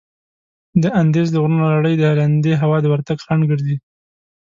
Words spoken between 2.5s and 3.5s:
هوا د ورتګ خنډ